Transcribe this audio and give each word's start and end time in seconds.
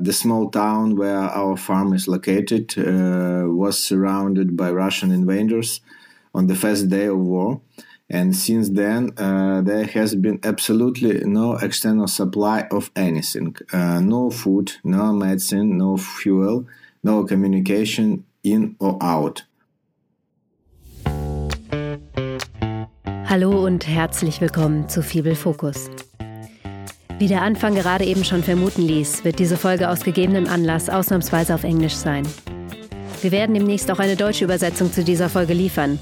The 0.00 0.12
small 0.12 0.48
town 0.48 0.94
where 0.94 1.18
our 1.18 1.56
farm 1.56 1.92
is 1.92 2.06
located 2.06 2.78
uh, 2.78 3.48
was 3.48 3.82
surrounded 3.82 4.56
by 4.56 4.70
Russian 4.70 5.10
invaders 5.10 5.80
on 6.32 6.46
the 6.46 6.54
first 6.54 6.88
day 6.88 7.06
of 7.06 7.18
war. 7.18 7.60
And 8.08 8.36
since 8.36 8.68
then, 8.68 9.10
uh, 9.18 9.60
there 9.62 9.86
has 9.86 10.14
been 10.14 10.38
absolutely 10.44 11.24
no 11.24 11.56
external 11.56 12.06
supply 12.06 12.68
of 12.70 12.92
anything 12.94 13.56
uh, 13.72 13.98
no 13.98 14.30
food, 14.30 14.74
no 14.84 15.12
medicine, 15.12 15.76
no 15.78 15.96
fuel, 15.96 16.66
no 17.02 17.24
communication 17.24 18.24
in 18.44 18.76
or 18.78 18.98
out. 19.02 19.42
Hallo 23.24 23.66
und 23.66 23.88
herzlich 23.88 24.40
willkommen 24.40 24.88
zu 24.88 25.02
FiBL 25.02 25.34
Fokus. 25.34 25.90
Wie 27.18 27.26
der 27.26 27.42
Anfang 27.42 27.74
gerade 27.74 28.04
eben 28.04 28.22
schon 28.22 28.44
vermuten 28.44 28.82
ließ, 28.82 29.24
wird 29.24 29.40
diese 29.40 29.56
Folge 29.56 29.90
aus 29.90 30.04
gegebenem 30.04 30.46
Anlass 30.46 30.88
ausnahmsweise 30.88 31.52
auf 31.52 31.64
Englisch 31.64 31.94
sein. 31.94 32.22
Wir 33.22 33.32
werden 33.32 33.54
demnächst 33.54 33.90
auch 33.90 33.98
eine 33.98 34.14
deutsche 34.14 34.44
Übersetzung 34.44 34.92
zu 34.92 35.02
dieser 35.02 35.28
Folge 35.28 35.52
liefern. 35.52 35.98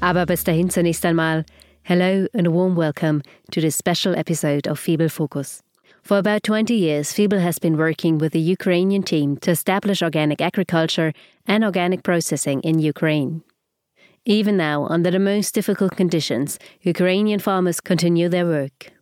Aber 0.00 0.26
bis 0.26 0.44
dahin 0.44 0.68
zunächst 0.68 1.06
einmal 1.06 1.46
Hello 1.84 2.26
and 2.34 2.46
a 2.46 2.50
warm 2.50 2.76
welcome 2.76 3.22
to 3.50 3.62
this 3.62 3.78
special 3.78 4.14
episode 4.14 4.68
of 4.68 4.78
Feeble 4.78 5.08
Focus. 5.08 5.62
For 6.02 6.18
about 6.18 6.42
20 6.42 6.74
years, 6.74 7.14
Feeble 7.14 7.40
has 7.40 7.58
been 7.58 7.78
working 7.78 8.20
with 8.20 8.32
the 8.32 8.40
Ukrainian 8.40 9.02
team 9.02 9.38
to 9.38 9.52
establish 9.52 10.02
organic 10.02 10.42
agriculture 10.42 11.14
and 11.46 11.64
organic 11.64 12.02
processing 12.02 12.60
in 12.60 12.78
Ukraine. 12.78 13.42
Even 14.26 14.58
now, 14.58 14.86
under 14.90 15.10
the 15.10 15.18
most 15.18 15.54
difficult 15.54 15.96
conditions, 15.96 16.58
Ukrainian 16.82 17.40
farmers 17.40 17.80
continue 17.80 18.28
their 18.28 18.44
work. 18.44 18.97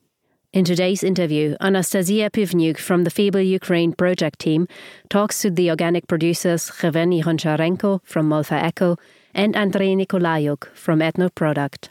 In 0.57 0.65
today's 0.65 1.05
interview, 1.05 1.55
Anastasia 1.61 2.31
Pivniuk 2.31 2.79
from 2.79 3.05
the 3.05 3.11
FiBL 3.11 3.47
Ukraine 3.47 3.93
project 3.93 4.39
team 4.39 4.67
talks 5.11 5.43
to 5.43 5.51
the 5.51 5.69
organic 5.69 6.07
producers 6.09 6.71
Yevhenii 6.81 7.25
Honcharenko 7.25 8.01
from 8.05 8.31
Molfar 8.31 8.65
Eco 8.65 8.97
and 9.35 9.55
Andrei 9.55 9.95
Nikolaiuk 9.95 10.75
from 10.75 11.01
Ethno 11.01 11.29
Product. 11.35 11.91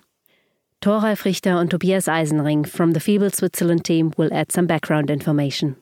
Toralf 0.82 1.26
Richter 1.26 1.52
and 1.52 1.70
Tobias 1.70 2.08
Eisenring 2.08 2.68
from 2.68 2.94
the 2.94 3.00
FiBL 3.00 3.36
Switzerland 3.36 3.86
team 3.86 4.12
will 4.18 4.34
add 4.34 4.52
some 4.52 4.66
background 4.66 5.12
information. 5.12 5.76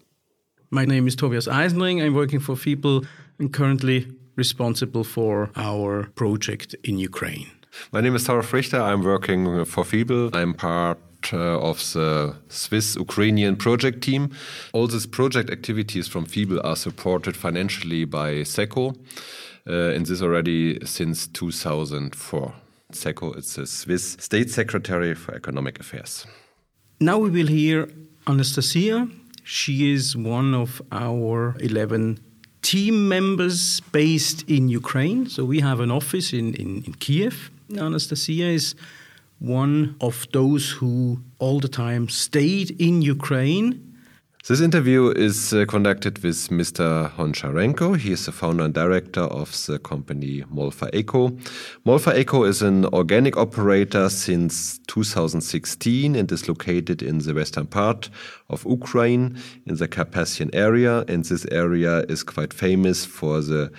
My 0.70 0.84
name 0.84 1.08
is 1.08 1.16
Tobias 1.16 1.48
Eisenring. 1.48 2.04
I'm 2.04 2.14
working 2.14 2.42
for 2.42 2.56
FiBL 2.56 3.08
and 3.40 3.54
currently 3.54 4.12
responsible 4.36 5.06
for 5.06 5.52
our 5.56 6.12
project 6.16 6.76
in 6.84 7.00
Ukraine. 7.00 7.50
My 7.94 8.02
name 8.02 8.14
is 8.14 8.28
Toralf 8.28 8.52
Richter. 8.52 8.82
I'm 8.82 9.04
working 9.04 9.64
for 9.64 9.86
FiBL. 9.86 10.36
I'm 10.36 10.54
part 10.54 11.00
uh, 11.32 11.60
of 11.60 11.78
the 11.94 12.36
Swiss 12.50 12.96
Ukrainian 12.96 13.56
project 13.56 14.02
team. 14.02 14.32
All 14.74 14.88
these 14.88 15.06
project 15.06 15.50
activities 15.50 16.08
from 16.08 16.26
FiBL 16.26 16.64
are 16.64 16.76
supported 16.76 17.38
financially 17.38 18.06
by 18.06 18.44
SECO, 18.44 18.96
uh, 19.68 19.96
and 19.96 20.06
this 20.06 20.22
already 20.22 20.84
since 20.86 21.28
2004. 21.28 22.54
SECO 22.92 23.34
is 23.34 23.56
the 23.56 23.66
Swiss 23.68 24.18
State 24.20 24.50
Secretary 24.50 25.14
for 25.16 25.34
Economic 25.36 25.80
Affairs. 25.80 26.26
Now 27.00 27.18
we 27.18 27.30
will 27.30 27.48
hear 27.48 27.88
Anastasia. 28.28 29.08
She 29.44 29.94
is 29.94 30.16
one 30.16 30.54
of 30.54 30.82
our 30.92 31.56
11 31.60 32.20
team 32.62 33.10
members 33.10 33.82
based 33.92 34.50
in 34.50 34.70
Ukraine. 34.70 35.28
So 35.28 35.44
we 35.44 35.60
have 35.60 35.80
an 35.80 35.92
office 35.92 36.34
in, 36.34 36.54
in, 36.56 36.84
in 36.84 36.94
Kiev. 36.94 37.52
Anastasia 37.78 38.46
is 38.46 38.76
one 39.44 39.98
of 40.00 40.26
those 40.32 40.72
who 40.72 41.22
all 41.38 41.60
the 41.60 41.68
time 41.68 42.08
stayed 42.08 42.72
in 42.80 43.02
Ukraine. 43.02 43.93
This 44.46 44.60
interview 44.60 45.08
is 45.08 45.54
uh, 45.54 45.64
conducted 45.66 46.22
with 46.22 46.50
Mr. 46.50 47.10
Honcharenko. 47.12 47.98
He 47.98 48.12
is 48.12 48.26
the 48.26 48.34
founder 48.34 48.66
and 48.66 48.74
director 48.74 49.22
of 49.22 49.50
the 49.68 49.80
company 49.80 50.44
Molfar 50.54 50.94
Eco. 50.94 51.30
Molfar 51.86 52.18
Eco 52.18 52.44
is 52.44 52.62
an 52.62 52.86
organic 52.88 53.38
operator 53.38 54.10
since 54.10 54.80
2016 54.88 56.18
and 56.18 56.30
is 56.30 56.50
located 56.50 57.02
in 57.02 57.20
the 57.20 57.34
western 57.34 57.68
part 57.68 58.10
of 58.50 58.66
Ukraine 58.66 59.38
in 59.66 59.78
the 59.78 59.88
Carpathian 59.88 60.50
area. 60.52 61.06
And 61.08 61.24
this 61.24 61.46
area 61.50 62.00
is 62.10 62.22
quite 62.24 62.54
famous 62.54 63.06
for 63.06 63.40
the 63.40 63.72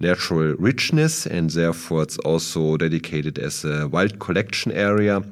natural 0.00 0.54
richness 0.58 1.26
and 1.26 1.48
therefore 1.48 2.02
it's 2.02 2.18
also 2.18 2.76
dedicated 2.76 3.38
as 3.38 3.64
a 3.64 3.88
wild 3.88 4.18
collection 4.18 4.70
area 4.72 5.22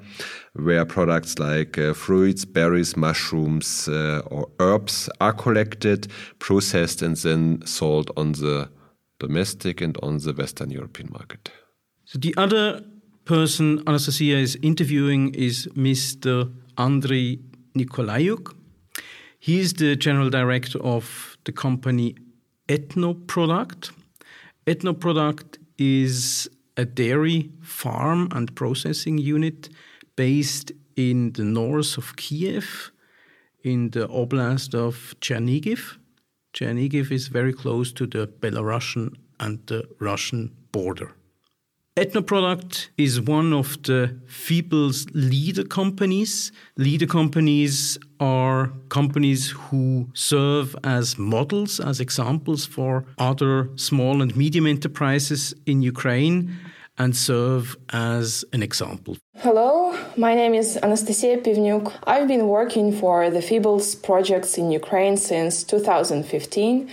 where 0.58 0.84
products 0.84 1.38
like 1.38 1.78
uh, 1.78 1.94
fruits, 1.94 2.44
berries, 2.44 2.96
mushrooms, 2.96 3.88
uh, 3.88 4.22
or 4.26 4.48
herbs 4.58 5.08
are 5.20 5.32
collected, 5.32 6.08
processed, 6.38 7.02
and 7.02 7.16
then 7.18 7.64
sold 7.64 8.10
on 8.16 8.32
the 8.32 8.68
domestic 9.20 9.80
and 9.80 9.96
on 10.02 10.18
the 10.18 10.32
Western 10.32 10.70
European 10.70 11.08
market. 11.12 11.50
So 12.04 12.18
the 12.18 12.34
other 12.36 12.82
person 13.24 13.82
Anastasia 13.86 14.38
is 14.38 14.58
interviewing 14.62 15.34
is 15.34 15.68
Mr. 15.76 16.52
Andrei 16.76 17.38
Nikolaiuk. 17.76 18.54
He 19.38 19.60
is 19.60 19.74
the 19.74 19.94
general 19.96 20.30
director 20.30 20.78
of 20.82 21.36
the 21.44 21.52
company 21.52 22.16
Ethno 22.68 23.14
Product. 23.26 23.92
Ethnoproduct 24.66 25.58
is 25.78 26.48
a 26.76 26.84
dairy 26.84 27.50
farm 27.62 28.28
and 28.32 28.54
processing 28.54 29.18
unit 29.18 29.68
based 30.18 30.72
in 30.96 31.32
the 31.34 31.44
north 31.44 31.96
of 31.96 32.16
Kiev, 32.16 32.90
in 33.62 33.90
the 33.90 34.08
oblast 34.08 34.74
of 34.74 35.14
Chernigiv. 35.20 35.96
Chernigiv 36.52 37.12
is 37.12 37.28
very 37.28 37.52
close 37.52 37.92
to 37.92 38.04
the 38.04 38.26
Belarusian 38.26 39.14
and 39.38 39.64
the 39.68 39.84
Russian 40.00 40.50
border. 40.72 41.12
Ethnoproduct 41.96 42.88
is 42.96 43.20
one 43.20 43.52
of 43.52 43.80
the 43.82 44.18
FiBL's 44.26 45.06
leader 45.14 45.64
companies. 45.64 46.50
Leader 46.76 47.06
companies 47.06 47.98
are 48.18 48.72
companies 48.88 49.50
who 49.50 50.08
serve 50.14 50.74
as 50.82 51.16
models, 51.16 51.78
as 51.78 52.00
examples 52.00 52.66
for 52.66 53.04
other 53.18 53.70
small 53.76 54.20
and 54.22 54.36
medium 54.36 54.66
enterprises 54.66 55.54
in 55.66 55.82
Ukraine 55.82 56.56
and 56.98 57.16
serve 57.16 57.76
as 57.90 58.44
an 58.52 58.62
example. 58.62 59.16
Hello, 59.38 59.96
my 60.16 60.34
name 60.34 60.54
is 60.54 60.76
Anastasia 60.82 61.38
Pivniuk. 61.38 61.92
I've 62.06 62.26
been 62.26 62.48
working 62.48 62.92
for 62.92 63.30
the 63.30 63.38
FiBL's 63.38 63.94
projects 63.94 64.58
in 64.58 64.70
Ukraine 64.70 65.16
since 65.16 65.62
2015. 65.62 66.90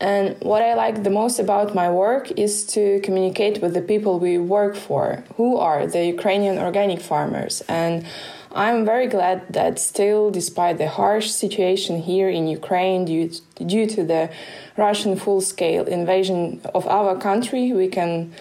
And 0.00 0.36
what 0.40 0.60
I 0.60 0.74
like 0.74 1.04
the 1.04 1.10
most 1.10 1.38
about 1.38 1.72
my 1.74 1.88
work 1.88 2.32
is 2.32 2.66
to 2.74 3.00
communicate 3.04 3.62
with 3.62 3.74
the 3.74 3.80
people 3.80 4.18
we 4.18 4.38
work 4.38 4.74
for, 4.74 5.22
who 5.36 5.56
are 5.56 5.86
the 5.86 6.04
Ukrainian 6.06 6.58
organic 6.58 7.00
farmers. 7.00 7.62
And 7.68 8.04
I'm 8.50 8.84
very 8.84 9.06
glad 9.06 9.52
that 9.52 9.78
still, 9.78 10.32
despite 10.32 10.78
the 10.78 10.88
harsh 10.88 11.30
situation 11.30 12.02
here 12.02 12.28
in 12.28 12.48
Ukraine 12.48 13.04
due, 13.04 13.30
due 13.64 13.86
to 13.86 14.04
the 14.04 14.30
Russian 14.76 15.14
full 15.16 15.40
scale 15.40 15.84
invasion 15.84 16.60
of 16.74 16.86
our 16.88 17.16
country, 17.16 17.72
we 17.72 17.88
can 17.88 18.32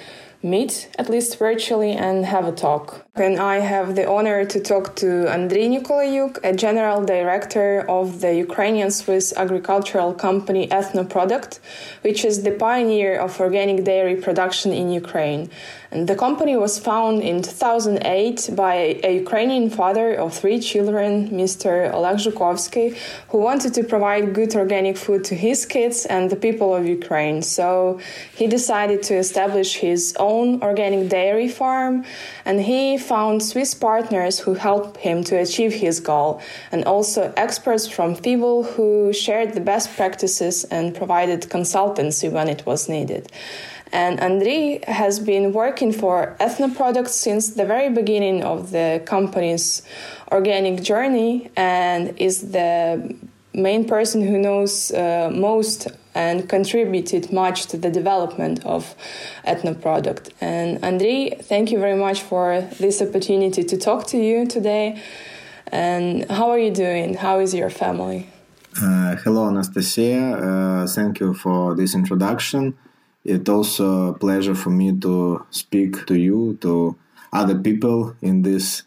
meet, 0.43 0.89
at 0.99 1.09
least 1.09 1.37
virtually, 1.37 1.91
and 1.91 2.25
have 2.25 2.47
a 2.47 2.51
talk. 2.51 3.02
And 3.15 3.39
I 3.39 3.59
have 3.59 3.95
the 3.95 4.09
honor 4.09 4.43
to 4.43 4.59
talk 4.59 4.95
to 4.95 5.05
Andriy 5.05 5.69
Nikolaiuk, 5.69 6.39
a 6.43 6.51
general 6.51 7.05
director 7.05 7.87
of 7.87 8.21
the 8.21 8.33
Ukrainian 8.33 8.89
Swiss 8.89 9.31
agricultural 9.37 10.15
company 10.15 10.67
Ethnoproduct, 10.69 11.59
which 12.01 12.25
is 12.25 12.41
the 12.41 12.49
pioneer 12.49 13.19
of 13.19 13.39
organic 13.39 13.83
dairy 13.83 14.15
production 14.15 14.73
in 14.73 14.89
Ukraine. 14.91 15.51
And 15.91 16.09
the 16.09 16.15
company 16.15 16.55
was 16.57 16.79
founded 16.79 17.23
in 17.23 17.43
2008 17.43 18.49
by 18.55 18.99
a 19.03 19.19
Ukrainian 19.19 19.69
father 19.69 20.15
of 20.15 20.33
three 20.33 20.59
children, 20.59 21.29
Mr. 21.29 21.93
Oleg 21.93 22.17
Zhukovsky, 22.17 22.97
who 23.29 23.37
wanted 23.37 23.75
to 23.75 23.83
provide 23.83 24.33
good 24.33 24.55
organic 24.55 24.97
food 24.97 25.23
to 25.25 25.35
his 25.35 25.67
kids 25.67 26.07
and 26.07 26.31
the 26.31 26.35
people 26.35 26.73
of 26.73 26.87
Ukraine. 26.87 27.43
So 27.43 27.99
he 28.35 28.47
decided 28.47 29.03
to 29.03 29.13
establish 29.15 29.75
his 29.75 30.15
own 30.19 30.63
organic 30.63 31.09
dairy 31.09 31.47
farm, 31.47 32.05
and 32.43 32.59
he 32.59 32.97
found 33.03 33.43
Swiss 33.43 33.73
partners 33.73 34.39
who 34.39 34.53
helped 34.53 34.97
him 34.97 35.23
to 35.25 35.35
achieve 35.37 35.73
his 35.73 35.99
goal, 35.99 36.41
and 36.71 36.83
also 36.85 37.33
experts 37.37 37.87
from 37.87 38.15
FiBL 38.15 38.73
who 38.73 39.13
shared 39.13 39.53
the 39.53 39.61
best 39.61 39.95
practices 39.95 40.63
and 40.65 40.95
provided 40.95 41.41
consultancy 41.43 42.31
when 42.31 42.47
it 42.47 42.65
was 42.65 42.89
needed. 42.89 43.31
And 43.93 44.19
Andriy 44.19 44.83
has 44.85 45.19
been 45.19 45.53
working 45.53 45.91
for 45.91 46.35
Ethnoproducts 46.39 47.09
since 47.09 47.49
the 47.49 47.65
very 47.65 47.89
beginning 47.89 48.43
of 48.43 48.71
the 48.71 49.03
company's 49.05 49.83
organic 50.31 50.81
journey 50.81 51.51
and 51.55 52.19
is 52.19 52.51
the 52.51 53.15
main 53.53 53.85
person 53.85 54.21
who 54.21 54.37
knows 54.37 54.91
uh, 54.91 55.29
most 55.33 55.87
and 56.15 56.47
contributed 56.47 57.31
much 57.31 57.65
to 57.67 57.77
the 57.77 57.89
development 57.89 58.63
of 58.65 58.95
Ethnoproduct. 59.47 60.31
And 60.41 60.83
andrei 60.83 61.31
thank 61.41 61.71
you 61.71 61.79
very 61.79 61.95
much 61.95 62.21
for 62.21 62.61
this 62.79 63.01
opportunity 63.01 63.63
to 63.63 63.77
talk 63.77 64.07
to 64.07 64.17
you 64.17 64.45
today. 64.45 65.01
And 65.71 66.29
how 66.29 66.49
are 66.51 66.59
you 66.59 66.71
doing? 66.71 67.15
How 67.15 67.39
is 67.39 67.53
your 67.53 67.69
family? 67.69 68.29
Uh, 68.79 69.15
hello, 69.17 69.47
Anastasia. 69.47 70.33
Uh, 70.33 70.87
thank 70.87 71.19
you 71.19 71.33
for 71.33 71.75
this 71.75 71.95
introduction. 71.95 72.75
It's 73.23 73.49
also 73.49 74.09
a 74.09 74.13
pleasure 74.13 74.55
for 74.55 74.69
me 74.69 74.97
to 74.99 75.45
speak 75.49 76.05
to 76.07 76.15
you, 76.15 76.57
to 76.61 76.95
other 77.31 77.55
people 77.55 78.15
in 78.21 78.41
this 78.41 78.83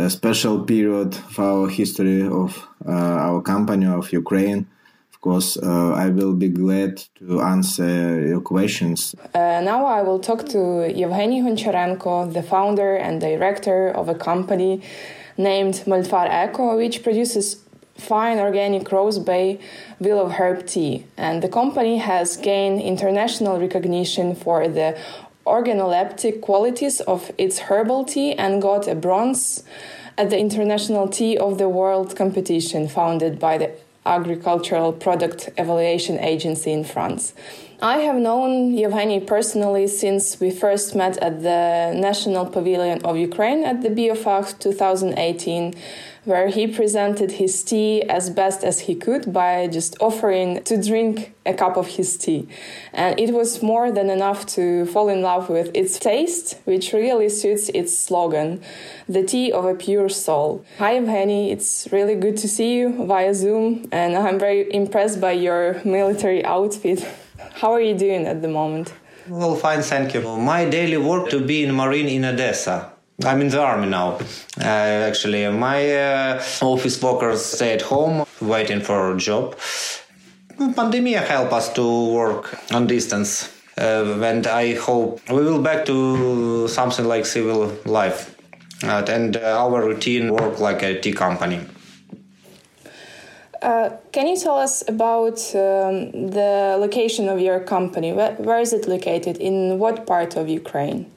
uh, 0.00 0.08
special 0.08 0.64
period 0.64 1.14
of 1.14 1.38
our 1.38 1.68
history 1.68 2.22
of 2.22 2.66
uh, 2.86 2.92
our 3.26 3.42
company, 3.42 3.86
of 3.86 4.12
Ukraine. 4.12 4.66
Of 5.12 5.20
course, 5.20 5.58
uh, 5.58 5.92
I 5.92 6.08
will 6.08 6.34
be 6.34 6.48
glad 6.48 7.02
to 7.18 7.42
answer 7.42 8.26
your 8.26 8.40
questions. 8.40 9.14
Uh, 9.34 9.60
now 9.62 9.84
I 9.84 10.00
will 10.02 10.18
talk 10.18 10.48
to 10.48 10.90
Yevgeny 11.00 11.42
Honcharenko, 11.42 12.32
the 12.32 12.42
founder 12.42 12.96
and 12.96 13.20
director 13.20 13.90
of 13.90 14.08
a 14.08 14.14
company 14.14 14.80
named 15.36 15.74
Molfar 15.86 16.26
Eco, 16.30 16.76
which 16.76 17.02
produces 17.02 17.62
fine 18.00 18.38
organic 18.38 18.90
rose 18.90 19.18
bay 19.18 19.60
willow 19.98 20.28
herb 20.28 20.66
tea. 20.66 21.04
And 21.16 21.42
the 21.42 21.48
company 21.48 21.98
has 21.98 22.36
gained 22.36 22.80
international 22.80 23.60
recognition 23.60 24.34
for 24.34 24.68
the 24.68 24.98
organoleptic 25.46 26.40
qualities 26.40 27.00
of 27.00 27.30
its 27.38 27.58
herbal 27.60 28.04
tea 28.04 28.32
and 28.34 28.60
got 28.60 28.86
a 28.86 28.94
bronze 28.94 29.62
at 30.18 30.30
the 30.30 30.38
International 30.38 31.08
Tea 31.08 31.38
of 31.38 31.58
the 31.58 31.68
World 31.68 32.14
competition 32.14 32.88
founded 32.88 33.38
by 33.38 33.58
the 33.58 33.70
Agricultural 34.04 34.92
Product 34.92 35.50
Evaluation 35.56 36.18
Agency 36.18 36.72
in 36.72 36.84
France. 36.84 37.34
I 37.82 37.98
have 38.00 38.16
known 38.16 38.74
Yevgeny 38.74 39.20
personally 39.20 39.86
since 39.86 40.38
we 40.38 40.50
first 40.50 40.94
met 40.94 41.16
at 41.18 41.42
the 41.42 41.94
National 41.98 42.44
Pavilion 42.44 43.00
of 43.06 43.16
Ukraine 43.16 43.64
at 43.64 43.80
the 43.80 43.88
BioFach 43.88 44.58
2018 44.58 45.74
where 46.24 46.48
he 46.48 46.66
presented 46.66 47.32
his 47.32 47.62
tea 47.62 48.02
as 48.02 48.28
best 48.28 48.62
as 48.62 48.80
he 48.80 48.94
could 48.94 49.32
by 49.32 49.66
just 49.66 49.96
offering 50.00 50.62
to 50.64 50.76
drink 50.76 51.34
a 51.46 51.54
cup 51.54 51.78
of 51.78 51.86
his 51.86 52.18
tea. 52.18 52.46
And 52.92 53.18
it 53.18 53.32
was 53.32 53.62
more 53.62 53.90
than 53.90 54.10
enough 54.10 54.44
to 54.56 54.84
fall 54.84 55.08
in 55.08 55.22
love 55.22 55.48
with 55.48 55.70
its 55.74 55.98
taste, 55.98 56.58
which 56.64 56.92
really 56.92 57.30
suits 57.30 57.70
its 57.70 57.98
slogan 57.98 58.60
the 59.08 59.22
tea 59.22 59.50
of 59.50 59.64
a 59.64 59.74
pure 59.74 60.10
soul. 60.10 60.62
Hi, 60.76 60.98
Evgeny, 60.98 61.50
it's 61.50 61.88
really 61.90 62.14
good 62.14 62.36
to 62.36 62.48
see 62.48 62.76
you 62.76 63.06
via 63.06 63.32
Zoom, 63.34 63.88
and 63.90 64.14
I'm 64.16 64.38
very 64.38 64.72
impressed 64.72 65.20
by 65.20 65.32
your 65.32 65.80
military 65.84 66.44
outfit. 66.44 67.08
How 67.60 67.74
are 67.74 67.80
you 67.82 67.94
doing 67.94 68.26
at 68.26 68.40
the 68.40 68.48
moment? 68.48 68.90
Well, 69.28 69.54
fine, 69.54 69.82
thank 69.82 70.14
you. 70.14 70.22
My 70.38 70.64
daily 70.64 70.96
work 70.96 71.28
to 71.28 71.44
be 71.44 71.62
in 71.62 71.74
Marine 71.74 72.08
in 72.08 72.24
Odessa. 72.24 72.90
I'm 73.22 73.42
in 73.42 73.48
the 73.48 73.60
army 73.60 73.86
now. 73.86 74.18
Uh, 74.58 74.64
actually, 75.10 75.46
my 75.50 75.94
uh, 75.94 76.42
office 76.62 77.02
workers 77.02 77.44
stay 77.44 77.74
at 77.74 77.82
home 77.82 78.24
waiting 78.40 78.80
for 78.80 79.14
a 79.14 79.18
job. 79.18 79.58
Pandemic 80.74 81.16
help 81.16 81.52
us 81.52 81.70
to 81.74 81.84
work 82.14 82.58
on 82.72 82.86
distance, 82.86 83.52
uh, 83.76 84.18
and 84.22 84.46
I 84.46 84.76
hope 84.76 85.20
we 85.28 85.42
will 85.44 85.60
back 85.60 85.84
to 85.84 86.66
something 86.66 87.04
like 87.04 87.26
civil 87.26 87.76
life, 87.84 88.34
uh, 88.84 89.04
and 89.06 89.36
our 89.36 89.84
routine 89.84 90.32
work 90.32 90.60
like 90.60 90.82
a 90.82 90.98
tea 90.98 91.12
company. 91.12 91.60
Uh, 93.62 93.90
can 94.12 94.26
you 94.26 94.36
tell 94.36 94.56
us 94.56 94.82
about 94.88 95.38
um, 95.54 96.30
the 96.30 96.76
location 96.78 97.28
of 97.28 97.40
your 97.40 97.60
company? 97.60 98.12
Where, 98.12 98.32
where 98.32 98.58
is 98.58 98.72
it 98.72 98.88
located? 98.88 99.36
In 99.36 99.78
what 99.78 100.06
part 100.06 100.36
of 100.36 100.48
Ukraine? 100.48 101.10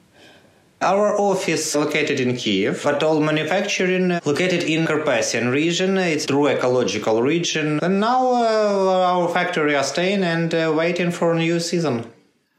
Our 0.82 1.18
office 1.18 1.68
is 1.68 1.74
located 1.74 2.20
in 2.20 2.36
Kiev, 2.36 2.82
but 2.84 3.02
all 3.02 3.18
manufacturing 3.18 4.20
located 4.26 4.64
in 4.64 4.86
Carpathian 4.86 5.48
region. 5.48 5.96
It's 5.96 6.26
true 6.26 6.48
ecological 6.48 7.22
region. 7.22 7.78
And 7.82 8.00
now 8.00 8.34
uh, 8.34 9.12
our 9.14 9.28
factory 9.28 9.74
are 9.74 9.84
staying 9.84 10.22
and 10.22 10.52
uh, 10.52 10.74
waiting 10.76 11.10
for 11.10 11.32
a 11.32 11.38
new 11.38 11.58
season. 11.60 12.04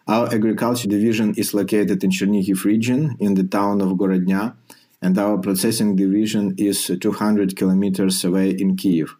Our 0.08 0.34
agriculture 0.34 0.88
division 0.88 1.36
is 1.36 1.54
located 1.54 2.04
in 2.04 2.10
Chernihiv 2.10 2.64
region 2.64 3.16
in 3.20 3.36
the 3.36 3.44
town 3.44 3.81
of 3.81 3.90
Gorodnya, 3.90 4.56
and 5.02 5.18
our 5.20 5.38
processing 5.38 5.96
division 5.96 6.56
is 6.58 6.90
200 7.00 7.56
kilometers 7.56 8.24
away 8.24 8.50
in 8.50 8.76
Kiev. 8.76 9.16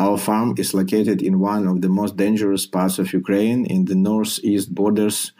Our 0.00 0.16
farm 0.16 0.54
is 0.56 0.72
located 0.72 1.20
in 1.20 1.40
one 1.40 1.66
of 1.66 1.82
the 1.82 1.90
most 1.90 2.16
dangerous 2.16 2.64
parts 2.64 2.98
of 2.98 3.12
Ukraine 3.12 3.66
in 3.66 3.84
the 3.84 3.94
northeast 3.94 4.74
borders 4.74 5.32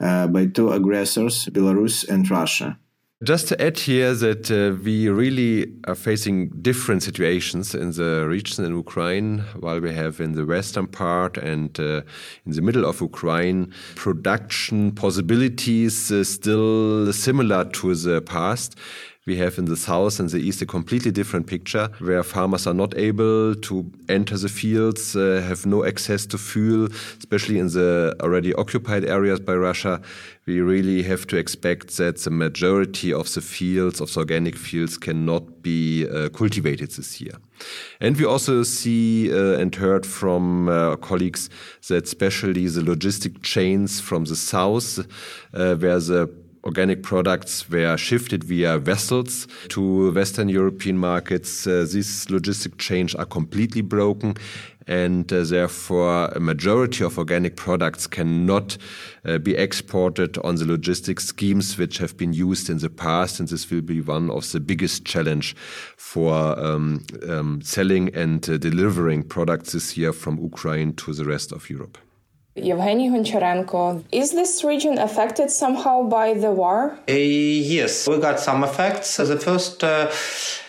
uh, 0.00 0.26
by 0.28 0.46
two 0.46 0.72
aggressors, 0.72 1.34
Belarus 1.52 2.08
and 2.08 2.28
Russia. 2.30 2.78
Just 3.22 3.48
to 3.48 3.60
add 3.60 3.78
here 3.78 4.14
that 4.14 4.50
uh, 4.50 4.76
we 4.82 5.10
really 5.10 5.72
are 5.86 5.94
facing 5.94 6.48
different 6.62 7.02
situations 7.02 7.74
in 7.74 7.92
the 7.92 8.26
region 8.26 8.64
in 8.64 8.74
Ukraine, 8.74 9.38
while 9.60 9.80
we 9.80 9.92
have 9.92 10.18
in 10.20 10.32
the 10.32 10.46
western 10.46 10.86
part 10.86 11.36
and 11.36 11.78
uh, 11.78 12.00
in 12.46 12.52
the 12.52 12.62
middle 12.62 12.86
of 12.86 13.02
Ukraine 13.02 13.70
production 13.96 14.92
possibilities 14.92 16.10
uh, 16.10 16.24
still 16.24 17.12
similar 17.12 17.64
to 17.64 17.94
the 17.94 18.22
past. 18.22 18.76
We 19.26 19.38
have 19.38 19.58
in 19.58 19.64
the 19.64 19.76
south 19.76 20.20
and 20.20 20.30
the 20.30 20.38
east 20.38 20.62
a 20.62 20.66
completely 20.66 21.10
different 21.10 21.48
picture 21.48 21.88
where 21.98 22.22
farmers 22.22 22.64
are 22.64 22.74
not 22.74 22.96
able 22.96 23.56
to 23.56 23.90
enter 24.08 24.38
the 24.38 24.48
fields, 24.48 25.16
uh, 25.16 25.42
have 25.44 25.66
no 25.66 25.84
access 25.84 26.26
to 26.26 26.38
fuel, 26.38 26.88
especially 27.18 27.58
in 27.58 27.66
the 27.66 28.14
already 28.20 28.54
occupied 28.54 29.04
areas 29.04 29.40
by 29.40 29.54
Russia. 29.54 30.00
We 30.46 30.60
really 30.60 31.02
have 31.02 31.26
to 31.26 31.36
expect 31.36 31.96
that 31.96 32.18
the 32.18 32.30
majority 32.30 33.12
of 33.12 33.34
the 33.34 33.40
fields, 33.40 34.00
of 34.00 34.14
the 34.14 34.20
organic 34.20 34.56
fields, 34.56 34.96
cannot 34.96 35.60
be 35.60 36.06
uh, 36.08 36.28
cultivated 36.28 36.92
this 36.92 37.20
year. 37.20 37.34
And 38.00 38.16
we 38.16 38.24
also 38.24 38.62
see 38.62 39.32
uh, 39.32 39.58
and 39.58 39.74
heard 39.74 40.06
from 40.06 40.68
uh, 40.68 40.94
colleagues 40.96 41.50
that 41.88 42.04
especially 42.04 42.68
the 42.68 42.82
logistic 42.82 43.42
chains 43.42 44.00
from 44.00 44.26
the 44.26 44.36
south, 44.36 45.00
uh, 45.52 45.74
where 45.74 45.98
the 45.98 46.30
organic 46.66 47.02
products 47.02 47.70
were 47.70 47.96
shifted 47.96 48.42
via 48.42 48.78
vessels 48.78 49.46
to 49.68 50.12
Western 50.12 50.48
European 50.48 50.98
markets. 50.98 51.66
Uh, 51.66 51.86
these 51.90 52.26
logistic 52.26 52.76
chains 52.76 53.14
are 53.14 53.24
completely 53.24 53.80
broken 53.80 54.36
and 54.88 55.32
uh, 55.32 55.42
therefore 55.44 56.26
a 56.26 56.40
majority 56.40 57.04
of 57.04 57.18
organic 57.18 57.56
products 57.56 58.06
cannot 58.06 58.76
uh, 59.24 59.38
be 59.38 59.54
exported 59.56 60.38
on 60.38 60.56
the 60.56 60.64
logistic 60.64 61.20
schemes 61.20 61.78
which 61.78 61.98
have 61.98 62.16
been 62.16 62.32
used 62.32 62.68
in 62.70 62.78
the 62.78 62.90
past 62.90 63.40
and 63.40 63.48
this 63.48 63.70
will 63.70 63.80
be 63.80 64.00
one 64.00 64.30
of 64.30 64.50
the 64.52 64.60
biggest 64.60 65.04
challenge 65.04 65.56
for 65.96 66.58
um, 66.58 67.04
um, 67.28 67.60
selling 67.62 68.14
and 68.14 68.48
uh, 68.48 68.58
delivering 68.58 69.22
products 69.22 69.72
this 69.72 69.96
year 69.96 70.12
from 70.12 70.38
Ukraine 70.38 70.92
to 70.94 71.12
the 71.12 71.24
rest 71.24 71.52
of 71.52 71.68
Europe. 71.70 71.98
Yevgeny 72.56 73.10
Honcharenko. 73.10 74.02
Is 74.10 74.32
this 74.32 74.64
region 74.64 74.98
affected 74.98 75.50
somehow 75.50 76.02
by 76.04 76.34
the 76.34 76.50
war? 76.50 76.98
Uh, 77.08 77.12
yes, 77.12 78.08
we 78.08 78.18
got 78.18 78.40
some 78.40 78.64
effects. 78.64 79.18
The 79.18 79.38
first, 79.38 79.84
uh, 79.84 80.10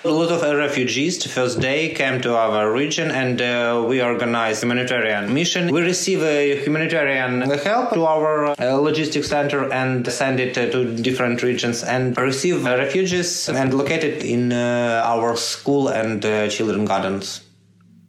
a 0.04 0.10
lot 0.10 0.32
of 0.32 0.42
refugees 0.58 1.18
the 1.24 1.30
first 1.30 1.60
day 1.60 1.94
came 1.94 2.22
to 2.22 2.36
our 2.36 2.72
region 2.72 3.10
and 3.12 3.42
uh, 3.42 3.86
we 3.88 4.02
organized 4.02 4.64
a 4.64 4.66
humanitarian 4.66 5.34
mission. 5.34 5.72
We 5.72 5.82
receive 5.82 6.22
a 6.24 6.62
humanitarian 6.64 7.42
help 7.42 7.94
to 7.94 8.06
our 8.06 8.48
uh, 8.60 8.76
logistics 8.76 9.30
center 9.30 9.72
and 9.72 10.06
send 10.12 10.40
it 10.40 10.58
uh, 10.58 10.70
to 10.72 10.96
different 10.98 11.42
regions 11.42 11.84
and 11.84 12.18
receive 12.18 12.66
refugees 12.66 13.48
and 13.48 13.74
located 13.74 14.24
in 14.24 14.52
uh, 14.52 15.04
our 15.06 15.36
school 15.38 15.88
and 15.88 16.22
children 16.52 16.86
gardens. 16.86 17.47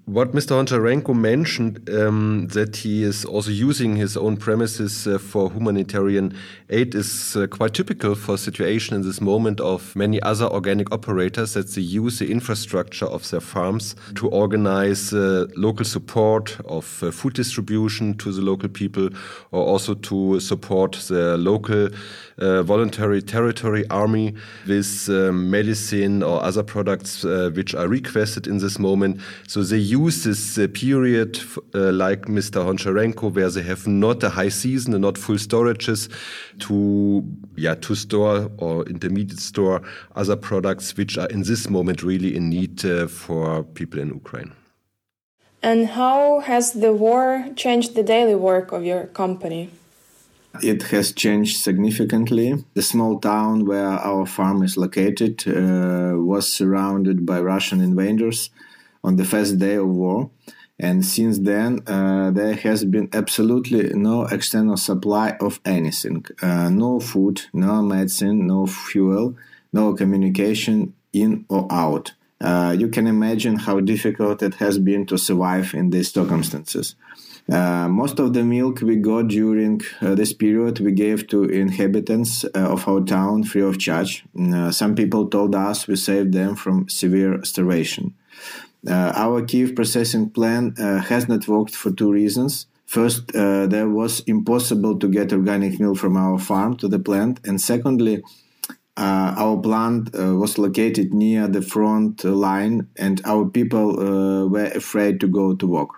What 0.08 0.32
Mr. 0.32 0.56
Honcharenko 0.56 1.14
mentioned, 1.14 1.86
um, 1.90 2.46
that 2.52 2.76
he 2.76 3.02
is 3.02 3.26
also 3.26 3.50
using 3.50 3.96
his 3.96 4.16
own 4.16 4.38
premises 4.38 5.06
uh, 5.06 5.18
for 5.18 5.52
humanitarian 5.52 6.32
aid, 6.70 6.94
is 6.94 7.36
uh, 7.36 7.46
quite 7.46 7.74
typical 7.74 8.14
for 8.14 8.38
situation 8.38 8.96
in 8.96 9.02
this 9.02 9.20
moment 9.20 9.60
of 9.60 9.94
many 9.94 10.18
other 10.22 10.46
organic 10.46 10.90
operators 10.92 11.52
that 11.52 11.68
they 11.74 11.82
use 11.82 12.20
the 12.20 12.32
infrastructure 12.32 13.04
of 13.04 13.28
their 13.28 13.42
farms 13.42 13.96
to 14.14 14.30
organize 14.30 15.12
uh, 15.12 15.44
local 15.56 15.84
support 15.84 16.58
of 16.64 17.02
uh, 17.02 17.10
food 17.10 17.34
distribution 17.34 18.16
to 18.16 18.32
the 18.32 18.40
local 18.40 18.70
people, 18.70 19.10
or 19.52 19.62
also 19.62 19.92
to 19.92 20.40
support 20.40 20.92
the 21.08 21.36
local 21.36 21.90
uh, 22.38 22.62
voluntary 22.62 23.22
territory 23.22 23.84
army 23.90 24.34
with 24.66 25.08
uh, 25.08 25.32
medicine 25.32 26.22
or 26.22 26.42
other 26.42 26.62
products 26.62 27.24
which 27.24 27.74
are 27.74 27.88
requested 27.88 28.46
in 28.46 28.58
this 28.58 28.78
moment. 28.78 29.20
So 29.46 29.62
they 29.62 29.78
use 29.78 30.24
this 30.24 30.58
uh, 30.58 30.68
period, 30.72 31.40
uh, 31.74 31.92
like 31.92 32.22
Mr. 32.22 32.64
Honcharenko, 32.64 33.32
where 33.32 33.50
they 33.50 33.62
have 33.62 33.86
not 33.86 34.22
a 34.22 34.30
high 34.30 34.48
season 34.48 34.94
and 34.94 35.02
not 35.02 35.18
full 35.18 35.36
storages, 35.36 36.08
to 36.60 37.24
yeah 37.56 37.74
to 37.74 37.94
store 37.94 38.50
or 38.58 38.84
intermediate 38.86 39.40
store 39.40 39.82
other 40.16 40.36
products 40.36 40.96
which 40.96 41.18
are 41.18 41.28
in 41.28 41.42
this 41.42 41.68
moment 41.68 42.02
really 42.02 42.34
in 42.36 42.48
need 42.48 42.84
uh, 42.84 43.06
for 43.06 43.62
people 43.62 44.00
in 44.00 44.08
Ukraine. 44.08 44.52
And 45.62 45.88
how 45.88 46.40
has 46.40 46.72
the 46.72 46.92
war 46.92 47.48
changed 47.56 47.94
the 47.94 48.04
daily 48.04 48.36
work 48.36 48.70
of 48.72 48.84
your 48.84 49.06
company? 49.06 49.70
It 50.62 50.82
has 50.84 51.12
changed 51.12 51.58
significantly. 51.58 52.64
The 52.74 52.82
small 52.82 53.18
town 53.20 53.66
where 53.66 53.88
our 53.88 54.26
farm 54.26 54.62
is 54.62 54.76
located 54.76 55.46
uh, 55.46 56.16
was 56.16 56.50
surrounded 56.50 57.24
by 57.24 57.40
Russian 57.40 57.80
invaders 57.80 58.50
on 59.02 59.16
the 59.16 59.24
first 59.24 59.58
day 59.58 59.76
of 59.76 59.88
war. 59.88 60.30
And 60.80 61.04
since 61.04 61.38
then, 61.38 61.80
uh, 61.88 62.30
there 62.30 62.54
has 62.54 62.84
been 62.84 63.08
absolutely 63.12 63.92
no 63.94 64.26
external 64.26 64.76
supply 64.76 65.36
of 65.40 65.60
anything 65.64 66.24
uh, 66.40 66.70
no 66.70 67.00
food, 67.00 67.42
no 67.52 67.82
medicine, 67.82 68.46
no 68.46 68.66
fuel, 68.66 69.36
no 69.72 69.94
communication 69.94 70.94
in 71.12 71.44
or 71.48 71.66
out. 71.70 72.12
Uh, 72.40 72.76
you 72.78 72.88
can 72.88 73.08
imagine 73.08 73.56
how 73.56 73.80
difficult 73.80 74.42
it 74.42 74.54
has 74.54 74.78
been 74.78 75.04
to 75.06 75.18
survive 75.18 75.74
in 75.74 75.90
these 75.90 76.12
circumstances. 76.12 76.94
Uh, 77.50 77.88
most 77.88 78.18
of 78.18 78.34
the 78.34 78.44
milk 78.44 78.82
we 78.82 78.96
got 78.96 79.28
during 79.28 79.80
uh, 80.02 80.14
this 80.14 80.34
period 80.34 80.80
we 80.80 80.92
gave 80.92 81.26
to 81.26 81.44
inhabitants 81.44 82.44
uh, 82.44 82.48
of 82.54 82.86
our 82.86 83.00
town 83.00 83.42
free 83.42 83.62
of 83.62 83.78
charge. 83.78 84.24
Uh, 84.38 84.70
some 84.70 84.94
people 84.94 85.26
told 85.28 85.54
us 85.54 85.88
we 85.88 85.96
saved 85.96 86.32
them 86.34 86.54
from 86.54 86.88
severe 86.88 87.42
starvation. 87.44 88.14
Uh, 88.86 89.12
our 89.14 89.42
Kiev 89.42 89.74
processing 89.74 90.28
plan 90.30 90.74
uh, 90.78 90.98
has 90.98 91.26
not 91.26 91.48
worked 91.48 91.74
for 91.74 91.90
two 91.90 92.12
reasons. 92.12 92.66
First, 92.84 93.32
there 93.34 93.88
was 93.88 94.20
impossible 94.20 94.98
to 94.98 95.08
get 95.08 95.30
organic 95.30 95.78
milk 95.78 95.98
from 95.98 96.16
our 96.16 96.38
farm 96.38 96.74
to 96.78 96.88
the 96.88 96.98
plant, 96.98 97.38
and 97.44 97.60
secondly, 97.60 98.22
uh, 98.98 99.32
our 99.36 99.56
plant 99.58 100.12
uh, 100.12 100.34
was 100.34 100.58
located 100.58 101.14
near 101.14 101.46
the 101.46 101.62
front 101.62 102.24
line 102.24 102.88
and 102.96 103.20
our 103.24 103.44
people 103.44 104.00
uh, 104.00 104.46
were 104.48 104.72
afraid 104.74 105.20
to 105.20 105.28
go 105.28 105.54
to 105.54 105.68
work 105.68 105.90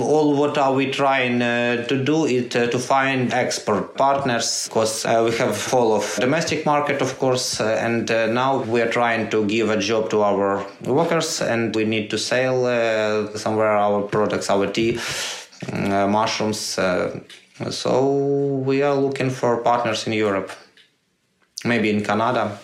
all 0.00 0.34
what 0.34 0.58
are 0.58 0.72
we 0.72 0.90
trying 0.90 1.42
uh, 1.42 1.84
to 1.86 2.02
do 2.02 2.24
is 2.24 2.54
uh, 2.56 2.66
to 2.66 2.78
find 2.78 3.32
export 3.32 3.96
partners 3.96 4.68
because 4.68 5.04
uh, 5.04 5.22
we 5.24 5.36
have 5.36 5.56
full 5.56 5.94
of 5.94 6.16
domestic 6.20 6.64
market 6.66 7.00
of 7.00 7.18
course 7.18 7.60
and 7.60 8.08
now 8.34 8.62
we 8.62 8.80
are 8.80 8.90
trying 8.90 9.30
to 9.30 9.44
give 9.46 9.70
a 9.70 9.78
job 9.78 10.10
to 10.10 10.22
our 10.22 10.64
workers 10.86 11.40
and 11.40 11.74
we 11.74 11.84
need 11.84 12.10
to 12.10 12.18
sell 12.18 13.28
somewhere 13.36 13.76
our 13.76 14.02
products 14.02 14.50
our 14.50 14.66
tea 14.66 14.98
mushrooms 16.08 16.78
so 17.70 18.62
we 18.66 18.82
are 18.82 18.94
looking 18.94 19.30
for 19.30 19.58
partners 19.58 20.06
in 20.06 20.12
europe 20.12 20.50
maybe 21.64 21.90
in 21.90 22.02
Canada. 22.02 22.58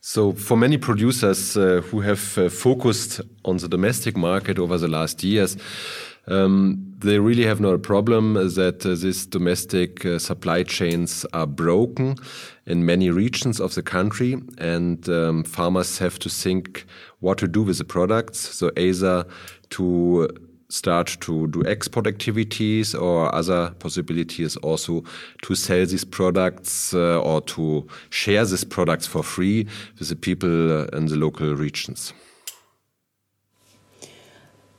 So, 0.00 0.32
for 0.32 0.56
many 0.56 0.78
producers 0.78 1.56
uh, 1.56 1.82
who 1.90 2.00
have 2.00 2.38
uh, 2.38 2.48
focused 2.48 3.20
on 3.44 3.58
the 3.58 3.68
domestic 3.68 4.16
market 4.16 4.58
over 4.58 4.78
the 4.78 4.88
last 4.88 5.22
years, 5.22 5.56
um, 6.28 6.84
they 6.98 7.18
really 7.18 7.44
have 7.44 7.60
not 7.60 7.74
a 7.74 7.78
problem 7.78 8.34
that 8.34 8.84
uh, 8.84 8.90
these 8.90 9.24
domestic 9.26 10.04
uh, 10.04 10.18
supply 10.18 10.62
chains 10.62 11.24
are 11.32 11.46
broken 11.46 12.16
in 12.66 12.84
many 12.84 13.10
regions 13.10 13.60
of 13.60 13.74
the 13.74 13.82
country, 13.82 14.36
and 14.58 15.08
um, 15.08 15.44
farmers 15.44 15.98
have 15.98 16.18
to 16.18 16.28
think 16.28 16.86
what 17.20 17.38
to 17.38 17.48
do 17.48 17.62
with 17.62 17.78
the 17.78 17.84
products. 17.84 18.38
So, 18.38 18.70
either 18.76 19.24
to 19.70 20.28
start 20.70 21.16
to 21.20 21.46
do 21.48 21.64
export 21.64 22.06
activities 22.06 22.94
or 22.94 23.34
other 23.34 23.70
possibilities 23.78 24.56
also 24.56 25.02
to 25.42 25.54
sell 25.54 25.86
these 25.86 26.04
products 26.04 26.92
uh, 26.92 27.20
or 27.20 27.40
to 27.40 27.86
share 28.10 28.44
these 28.44 28.64
products 28.64 29.06
for 29.06 29.22
free 29.22 29.66
with 29.98 30.08
the 30.10 30.16
people 30.16 30.84
in 30.88 31.06
the 31.06 31.16
local 31.16 31.54
regions. 31.54 32.12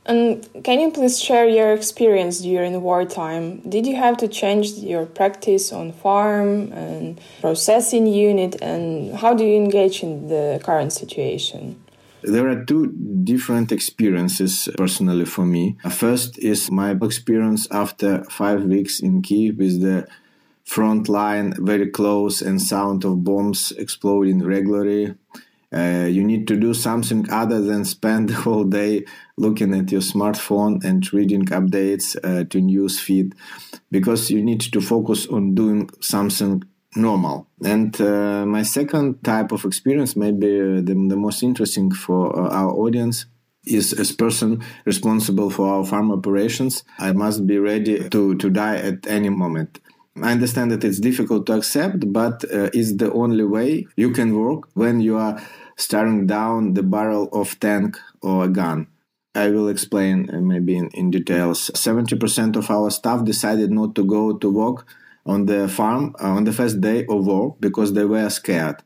And 0.06 0.48
can 0.64 0.80
you 0.80 0.90
please 0.90 1.20
share 1.20 1.46
your 1.46 1.72
experience 1.72 2.40
during 2.40 2.80
wartime? 2.80 3.60
Did 3.68 3.86
you 3.86 3.96
have 3.96 4.16
to 4.18 4.28
change 4.28 4.72
your 4.72 5.04
practice 5.04 5.72
on 5.72 5.92
farm 5.92 6.72
and 6.72 7.20
processing 7.40 8.06
unit 8.06 8.56
and 8.62 9.14
how 9.14 9.34
do 9.34 9.44
you 9.44 9.56
engage 9.56 10.02
in 10.02 10.28
the 10.28 10.60
current 10.64 10.92
situation? 10.92 11.82
There 12.22 12.48
are 12.48 12.64
two 12.64 12.92
different 13.24 13.72
experiences 13.72 14.68
personally 14.76 15.24
for 15.24 15.46
me. 15.46 15.76
First 15.90 16.38
is 16.38 16.70
my 16.70 16.90
experience 16.90 17.66
after 17.70 18.24
five 18.24 18.64
weeks 18.64 19.00
in 19.00 19.22
Kiev 19.22 19.56
with 19.58 19.80
the 19.80 20.06
front 20.64 21.08
line 21.08 21.54
very 21.58 21.88
close 21.88 22.42
and 22.42 22.60
sound 22.60 23.04
of 23.04 23.24
bombs 23.24 23.72
exploding 23.72 24.42
regularly. 24.42 25.14
Uh, 25.72 26.06
you 26.10 26.24
need 26.24 26.48
to 26.48 26.56
do 26.56 26.74
something 26.74 27.30
other 27.30 27.60
than 27.60 27.84
spend 27.84 28.28
the 28.28 28.34
whole 28.34 28.64
day 28.64 29.04
looking 29.36 29.72
at 29.74 29.92
your 29.92 30.00
smartphone 30.00 30.82
and 30.84 31.12
reading 31.12 31.44
updates 31.46 32.16
uh, 32.24 32.44
to 32.50 32.60
news 32.60 32.98
feed 32.98 33.34
because 33.90 34.30
you 34.30 34.42
need 34.42 34.60
to 34.60 34.80
focus 34.80 35.26
on 35.28 35.54
doing 35.54 35.88
something 36.00 36.62
normal. 36.96 37.46
And 37.64 37.98
uh, 38.00 38.44
my 38.46 38.62
second 38.62 39.22
type 39.22 39.52
of 39.52 39.64
experience, 39.64 40.16
maybe 40.16 40.60
uh, 40.60 40.80
the, 40.82 41.06
the 41.08 41.16
most 41.16 41.42
interesting 41.42 41.92
for 41.92 42.36
uh, 42.36 42.48
our 42.48 42.72
audience, 42.72 43.26
is 43.66 43.92
as 43.92 44.10
person 44.10 44.62
responsible 44.84 45.50
for 45.50 45.68
our 45.68 45.84
farm 45.84 46.10
operations. 46.10 46.82
I 46.98 47.12
must 47.12 47.46
be 47.46 47.58
ready 47.58 48.08
to, 48.08 48.34
to 48.34 48.50
die 48.50 48.76
at 48.76 49.06
any 49.06 49.28
moment. 49.28 49.78
I 50.16 50.32
understand 50.32 50.70
that 50.72 50.84
it's 50.84 50.98
difficult 50.98 51.46
to 51.46 51.54
accept, 51.54 52.12
but 52.12 52.44
uh, 52.44 52.70
it's 52.74 52.94
the 52.96 53.12
only 53.12 53.44
way 53.44 53.86
you 53.96 54.10
can 54.10 54.36
work 54.38 54.68
when 54.74 55.00
you 55.00 55.16
are 55.16 55.40
staring 55.76 56.26
down 56.26 56.74
the 56.74 56.82
barrel 56.82 57.28
of 57.32 57.58
tank 57.60 57.98
or 58.20 58.44
a 58.44 58.48
gun. 58.48 58.88
I 59.34 59.50
will 59.50 59.68
explain 59.68 60.28
uh, 60.32 60.40
maybe 60.40 60.76
in, 60.76 60.88
in 60.88 61.10
details. 61.10 61.70
70% 61.74 62.56
of 62.56 62.70
our 62.70 62.90
staff 62.90 63.24
decided 63.24 63.70
not 63.70 63.94
to 63.94 64.04
go 64.04 64.36
to 64.36 64.50
work 64.50 64.86
on 65.24 65.46
the 65.46 65.68
farm 65.68 66.14
uh, 66.20 66.30
on 66.30 66.44
the 66.44 66.52
first 66.52 66.80
day 66.80 67.06
of 67.08 67.26
war 67.26 67.56
because 67.60 67.92
they 67.92 68.04
were 68.04 68.28
scared. 68.30 68.82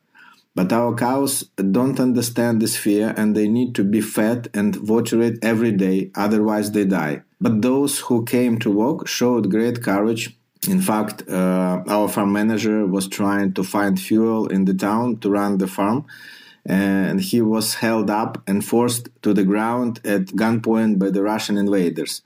But 0.54 0.72
our 0.72 0.94
cows 0.94 1.50
don't 1.56 1.98
understand 1.98 2.62
this 2.62 2.76
fear 2.76 3.12
and 3.16 3.34
they 3.34 3.48
need 3.48 3.74
to 3.76 3.82
be 3.82 4.00
fed 4.00 4.50
and 4.54 4.76
watered 4.88 5.38
every 5.42 5.72
day, 5.72 6.12
otherwise, 6.14 6.70
they 6.70 6.84
die. 6.84 7.22
But 7.40 7.62
those 7.62 7.98
who 8.00 8.24
came 8.24 8.58
to 8.60 8.70
work 8.70 9.08
showed 9.08 9.50
great 9.50 9.82
courage. 9.82 10.38
In 10.68 10.80
fact, 10.80 11.28
uh, 11.28 11.82
our 11.86 12.08
farm 12.08 12.32
manager 12.32 12.86
was 12.86 13.08
trying 13.08 13.52
to 13.54 13.62
find 13.62 14.00
fuel 14.00 14.46
in 14.48 14.64
the 14.64 14.74
town 14.74 15.18
to 15.18 15.30
run 15.30 15.58
the 15.58 15.66
farm, 15.66 16.04
and 16.64 17.20
he 17.20 17.40
was 17.40 17.74
held 17.74 18.10
up 18.10 18.42
and 18.46 18.64
forced 18.64 19.08
to 19.22 19.34
the 19.34 19.44
ground 19.44 20.00
at 20.04 20.26
gunpoint 20.26 20.98
by 20.98 21.10
the 21.10 21.22
Russian 21.22 21.56
invaders. 21.58 22.22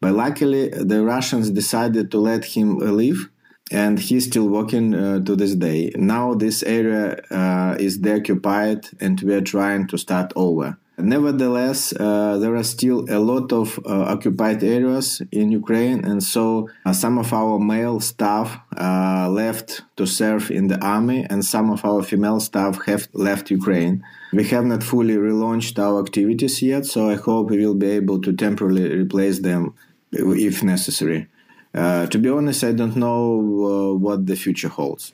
But 0.00 0.14
luckily, 0.14 0.68
the 0.68 1.04
Russians 1.04 1.50
decided 1.50 2.10
to 2.10 2.18
let 2.18 2.44
him 2.44 2.78
leave 2.78 3.30
and 3.70 3.98
he's 3.98 4.26
still 4.26 4.48
working 4.48 4.94
uh, 4.94 5.20
to 5.20 5.34
this 5.34 5.54
day. 5.54 5.92
Now 5.96 6.34
this 6.34 6.62
area 6.62 7.20
uh, 7.30 7.76
is 7.78 7.98
deoccupied, 7.98 8.88
and 9.00 9.20
we 9.20 9.34
are 9.34 9.40
trying 9.40 9.88
to 9.88 9.98
start 9.98 10.32
over. 10.36 10.78
Nevertheless, 10.98 11.92
uh, 11.92 12.38
there 12.38 12.56
are 12.56 12.62
still 12.62 13.04
a 13.10 13.18
lot 13.18 13.52
of 13.52 13.78
uh, 13.84 14.14
occupied 14.14 14.64
areas 14.64 15.20
in 15.30 15.52
Ukraine, 15.52 16.02
and 16.02 16.22
so 16.22 16.70
uh, 16.86 16.94
some 16.94 17.18
of 17.18 17.34
our 17.34 17.58
male 17.58 18.00
staff 18.00 18.58
uh, 18.78 19.28
left 19.28 19.82
to 19.96 20.06
serve 20.06 20.50
in 20.50 20.68
the 20.68 20.82
army, 20.82 21.26
and 21.28 21.44
some 21.44 21.70
of 21.70 21.84
our 21.84 22.02
female 22.02 22.40
staff 22.40 22.82
have 22.86 23.08
left 23.12 23.50
Ukraine. 23.50 24.02
We 24.32 24.44
have 24.44 24.64
not 24.64 24.82
fully 24.82 25.16
relaunched 25.16 25.78
our 25.78 26.00
activities 26.00 26.62
yet, 26.62 26.86
so 26.86 27.10
I 27.10 27.16
hope 27.16 27.50
we 27.50 27.58
will 27.58 27.74
be 27.74 27.90
able 27.90 28.18
to 28.22 28.32
temporarily 28.32 28.88
replace 28.96 29.40
them 29.40 29.74
if 30.12 30.62
necessary. 30.62 31.26
Uh, 31.74 32.06
to 32.06 32.18
be 32.18 32.30
honest, 32.30 32.64
I 32.64 32.72
don't 32.72 32.96
know 32.96 33.20
uh, 33.20 33.94
what 33.98 34.26
the 34.26 34.34
future 34.34 34.68
holds. 34.70 35.12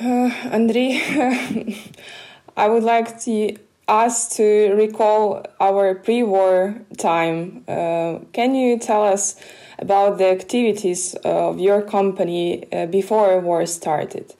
Uh, 0.00 0.30
Andriy, 0.56 0.96
I 2.56 2.68
would 2.68 2.82
like 2.82 3.20
to 3.24 3.58
us 3.88 4.36
to 4.36 4.74
recall 4.74 5.44
our 5.60 5.94
pre-war 5.94 6.74
time. 6.98 7.64
Uh, 7.66 8.18
can 8.32 8.54
you 8.54 8.78
tell 8.78 9.04
us 9.04 9.36
about 9.78 10.18
the 10.18 10.28
activities 10.28 11.14
of 11.24 11.58
your 11.58 11.82
company 11.82 12.70
uh, 12.72 12.86
before 12.86 13.40
war 13.40 13.66
started? 13.66 14.34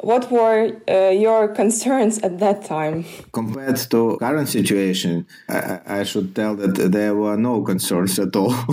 What 0.00 0.30
were 0.30 0.76
uh, 0.88 1.10
your 1.10 1.48
concerns 1.60 2.18
at 2.18 2.38
that 2.40 2.64
time? 2.64 3.04
Compared 3.32 3.78
to 3.90 4.18
current 4.18 4.48
situation, 4.48 5.26
I, 5.48 5.80
I 5.86 6.02
should 6.04 6.34
tell 6.34 6.54
that 6.56 6.92
there 6.92 7.14
were 7.14 7.36
no 7.36 7.62
concerns 7.62 8.18
at 8.18 8.36
all. 8.36 8.54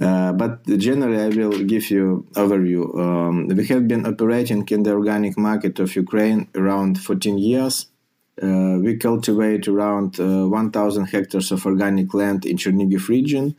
Uh, 0.00 0.32
but 0.32 0.64
generally, 0.78 1.20
I 1.20 1.28
will 1.28 1.64
give 1.64 1.90
you 1.90 2.24
overview. 2.34 2.96
Um, 2.96 3.48
we 3.48 3.66
have 3.66 3.88
been 3.88 4.06
operating 4.06 4.66
in 4.68 4.84
the 4.84 4.92
organic 4.92 5.36
market 5.36 5.80
of 5.80 5.96
Ukraine 5.96 6.48
around 6.54 6.98
14 6.98 7.36
years. 7.36 7.86
Uh, 8.42 8.78
we 8.80 8.96
cultivate 8.96 9.68
around 9.68 10.18
uh, 10.18 10.46
1,000 10.46 11.06
hectares 11.06 11.52
of 11.52 11.66
organic 11.66 12.14
land 12.14 12.46
in 12.46 12.56
Chernigiv 12.56 13.08
region. 13.08 13.54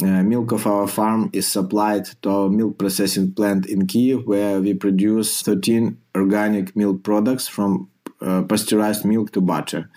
Uh, 0.00 0.22
milk 0.22 0.52
of 0.52 0.66
our 0.66 0.86
farm 0.86 1.30
is 1.32 1.46
supplied 1.46 2.06
to 2.22 2.30
our 2.30 2.48
milk 2.48 2.78
processing 2.78 3.32
plant 3.32 3.66
in 3.66 3.86
Kiev, 3.86 4.26
where 4.26 4.60
we 4.60 4.74
produce 4.74 5.42
13 5.42 5.98
organic 6.14 6.74
milk 6.74 7.02
products 7.02 7.46
from 7.48 7.88
uh, 8.20 8.42
pasteurized 8.42 9.04
milk 9.04 9.32
to 9.32 9.40
butter. 9.40 9.90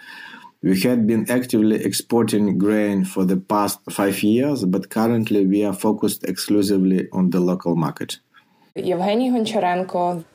We 0.61 0.79
had 0.81 1.05
been 1.05 1.29
actively 1.29 1.83
exporting 1.83 2.57
grain 2.57 3.05
for 3.05 3.23
the 3.23 3.37
past 3.37 3.79
five 3.91 4.23
years, 4.23 4.65
but 4.65 4.89
currently 4.89 5.45
we 5.45 5.63
are 5.63 5.73
focused 5.73 6.23
exclusively 6.23 7.07
on 7.11 7.29
the 7.29 7.39
local 7.39 7.75
market. 7.75 8.19
Evgeny 8.75 9.31
Honcharenko, 9.31 10.25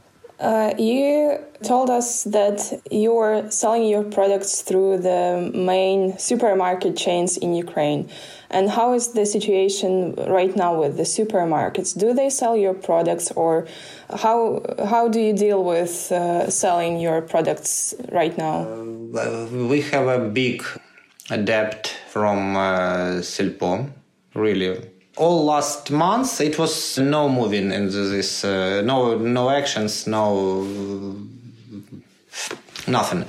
Uh, 0.41 0.73
you 0.79 1.39
told 1.63 1.91
us 1.91 2.25
that 2.25 2.81
you 2.91 3.15
are 3.19 3.51
selling 3.51 3.85
your 3.85 4.03
products 4.03 4.63
through 4.63 4.97
the 4.97 5.51
main 5.55 6.17
supermarket 6.19 6.97
chains 6.97 7.37
in 7.37 7.53
Ukraine. 7.53 8.09
And 8.49 8.71
how 8.71 8.95
is 8.95 9.09
the 9.09 9.27
situation 9.27 10.15
right 10.17 10.57
now 10.57 10.81
with 10.81 10.97
the 10.97 11.03
supermarkets? 11.03 11.97
Do 11.97 12.15
they 12.15 12.31
sell 12.31 12.57
your 12.57 12.73
products, 12.73 13.31
or 13.33 13.67
how 14.09 14.63
how 14.89 15.09
do 15.09 15.21
you 15.21 15.35
deal 15.35 15.63
with 15.63 16.11
uh, 16.11 16.49
selling 16.49 16.99
your 16.99 17.21
products 17.21 17.95
right 18.11 18.37
now? 18.37 18.63
Uh, 19.15 19.47
we 19.69 19.83
have 19.93 20.09
a 20.09 20.19
big 20.19 20.65
debt 21.45 21.95
from 22.09 22.57
uh, 22.57 23.21
Silpo, 23.21 23.91
really 24.35 24.90
all 25.21 25.45
last 25.45 25.91
month 25.91 26.41
it 26.41 26.59
was 26.59 26.99
no 26.99 27.29
moving 27.29 27.71
in 27.73 27.87
this 27.91 28.43
uh, 28.45 28.83
no 28.85 29.19
no 29.19 29.51
actions 29.51 30.07
no 30.07 31.17
nothing. 32.89 33.25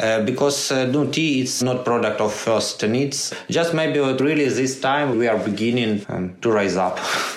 Uh, 0.00 0.22
because 0.22 0.72
uh, 0.72 1.06
tea 1.10 1.42
it's 1.42 1.62
not 1.62 1.84
product 1.84 2.20
of 2.20 2.32
first 2.32 2.82
needs. 2.86 3.34
Just 3.50 3.74
maybe 3.74 3.98
really 3.98 4.48
this 4.48 4.80
time 4.80 5.18
we 5.18 5.28
are 5.28 5.38
beginning 5.38 6.04
um, 6.08 6.36
to 6.40 6.50
rise 6.50 6.76
up 6.76 6.98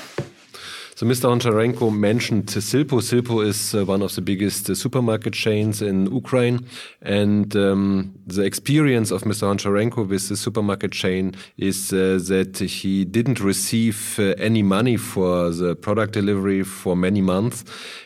So 0.97 1.05
Mr. 1.05 1.29
Honcharenko 1.29 1.95
mentioned 1.95 2.47
Silpo. 2.47 3.01
Silpo 3.01 3.45
is 3.45 3.75
uh, 3.75 3.85
one 3.85 4.01
of 4.01 4.15
the 4.15 4.21
biggest 4.21 4.67
uh, 4.67 4.73
supermarket 4.73 5.33
chains 5.33 5.79
in 5.79 6.11
Ukraine. 6.11 6.65
And 7.03 7.55
um, 7.55 8.15
the 8.25 8.41
experience 8.41 9.11
of 9.11 9.21
Mr. 9.21 9.43
Honcharenko 9.45 10.07
with 10.07 10.27
the 10.27 10.35
supermarket 10.35 10.91
chain 10.93 11.35
is 11.55 11.93
uh, 11.93 12.17
that 12.29 12.57
he 12.57 13.05
didn't 13.05 13.39
receive 13.39 14.17
uh, 14.17 14.33
any 14.39 14.63
money 14.63 14.97
for 14.97 15.51
the 15.51 15.75
product 15.75 16.13
delivery 16.13 16.63
for 16.63 16.95
many 16.95 17.21
months. 17.21 17.63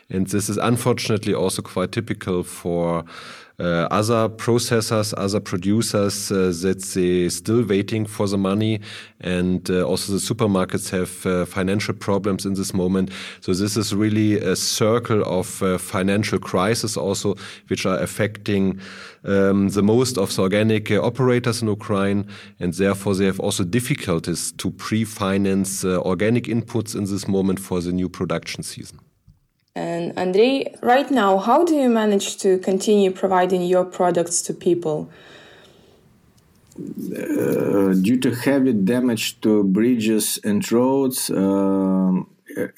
And 0.10 0.28
this 0.28 0.50
is 0.50 0.58
unfortunately 0.58 1.34
also 1.34 1.62
quite 1.62 1.94
typical 1.94 2.44
for 2.44 3.06
uh, 3.62 3.88
other 3.92 4.28
processors, 4.28 5.14
other 5.18 5.40
producers 5.40 6.32
uh, 6.32 6.52
that 6.62 6.84
they 6.96 7.30
still 7.30 7.64
waiting 7.64 8.08
for 8.08 8.28
the 8.28 8.38
money, 8.38 8.80
and 9.20 9.70
uh, 9.70 9.84
also 9.84 10.14
the 10.14 10.18
supermarkets 10.18 10.90
have 10.90 11.26
uh, 11.26 11.46
financial 11.46 11.94
problems 11.94 12.46
in 12.46 12.56
this 12.56 12.74
moment. 12.74 13.12
So 13.42 13.54
this 13.54 13.78
is 13.78 13.94
really 13.94 14.40
a 14.40 14.56
circle 14.56 15.22
of 15.26 15.62
uh, 15.62 15.78
financial 15.78 16.40
crisis 16.40 16.98
also, 16.98 17.36
which 17.68 17.86
are 17.86 18.00
affecting 18.00 18.80
um, 19.26 19.70
the 19.70 19.84
most 19.84 20.18
of 20.18 20.36
the 20.36 20.42
organic 20.42 20.90
uh, 20.90 21.00
operators 21.00 21.62
in 21.62 21.68
Ukraine, 21.68 22.26
and 22.60 22.74
therefore 22.74 23.14
they 23.14 23.26
have 23.26 23.40
also 23.40 23.64
difficulties 23.64 24.52
to 24.54 24.72
pre-finance 24.72 25.86
organic 25.86 26.46
inputs 26.46 26.96
in 26.96 27.06
this 27.06 27.28
moment 27.28 27.60
for 27.60 27.80
the 27.80 27.92
new 27.92 28.10
production 28.10 28.64
season. 28.64 29.00
And 29.74 30.18
Andrei, 30.18 30.74
right 30.82 31.10
now, 31.10 31.38
how 31.38 31.64
do 31.64 31.76
you 31.76 31.90
manage 31.90 32.38
to 32.38 32.58
continue 32.58 33.12
providing 33.12 33.62
your 33.62 33.86
products 33.86 34.42
to 34.44 34.54
people? 34.54 35.10
Uh, 36.78 37.94
due 37.94 38.18
to 38.20 38.36
heavy 38.36 38.74
damage 38.74 39.40
to 39.42 39.64
bridges 39.64 40.40
and 40.44 40.70
roads 40.72 41.30
uh, 41.30 42.22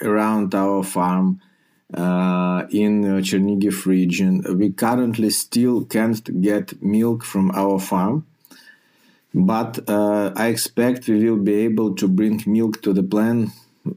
around 0.01 0.53
our 0.53 0.83
farm 0.83 1.41
uh, 1.93 2.63
in 2.69 3.03
Chernigiv 3.21 3.85
region, 3.85 4.43
we 4.57 4.71
currently 4.71 5.31
still 5.31 5.85
can't 5.85 6.41
get 6.41 6.81
milk 6.81 7.23
from 7.23 7.51
our 7.51 7.79
farm. 7.79 8.25
But 9.33 9.89
uh, 9.89 10.31
I 10.35 10.47
expect 10.47 11.07
we 11.07 11.27
will 11.27 11.43
be 11.43 11.55
able 11.65 11.95
to 11.95 12.07
bring 12.07 12.43
milk 12.45 12.83
to 12.83 12.93
the 12.93 13.03
plant 13.03 13.49